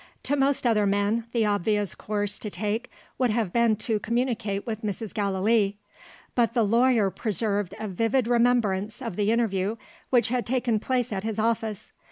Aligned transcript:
To 0.23 0.35
most 0.35 0.65
other 0.65 0.87
men, 0.87 1.25
the 1.31 1.45
obvious 1.45 1.93
course 1.93 2.39
to 2.39 2.49
take 2.49 2.89
would 3.19 3.29
have 3.29 3.53
been 3.53 3.75
to 3.85 3.99
communicate 3.99 4.65
with 4.65 4.81
Mrs. 4.81 5.13
Gallilee. 5.13 5.77
But 6.33 6.55
the 6.55 6.63
lawyer 6.63 7.11
preserved 7.11 7.75
a 7.77 7.87
vivid 7.87 8.27
remembrance 8.27 8.99
of 9.03 9.15
the 9.15 9.31
interview 9.31 9.75
which 10.09 10.29
had 10.29 10.47
taken 10.47 10.79
place 10.79 11.13
at 11.13 11.23
his 11.23 11.37
office. 11.37 11.91